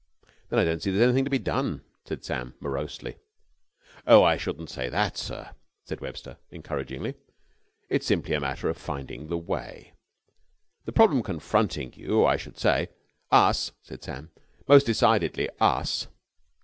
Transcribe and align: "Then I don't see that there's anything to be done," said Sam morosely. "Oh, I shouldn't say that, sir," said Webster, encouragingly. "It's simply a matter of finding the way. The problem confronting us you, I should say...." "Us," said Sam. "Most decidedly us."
"Then 0.49 0.57
I 0.57 0.63
don't 0.63 0.81
see 0.81 0.89
that 0.89 0.97
there's 0.97 1.09
anything 1.09 1.25
to 1.25 1.29
be 1.29 1.37
done," 1.37 1.83
said 2.05 2.25
Sam 2.25 2.55
morosely. 2.59 3.17
"Oh, 4.07 4.23
I 4.23 4.35
shouldn't 4.35 4.71
say 4.71 4.89
that, 4.89 5.15
sir," 5.15 5.51
said 5.85 6.01
Webster, 6.01 6.37
encouragingly. 6.51 7.13
"It's 7.87 8.07
simply 8.07 8.33
a 8.33 8.39
matter 8.39 8.67
of 8.67 8.77
finding 8.77 9.27
the 9.27 9.37
way. 9.37 9.93
The 10.85 10.91
problem 10.91 11.21
confronting 11.21 11.91
us 11.91 11.97
you, 11.97 12.25
I 12.25 12.35
should 12.37 12.57
say...." 12.57 12.89
"Us," 13.31 13.73
said 13.83 14.01
Sam. 14.03 14.31
"Most 14.67 14.87
decidedly 14.87 15.49
us." 15.59 16.07